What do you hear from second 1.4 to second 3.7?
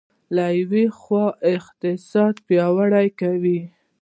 اقتصاد پیاوړی کوي.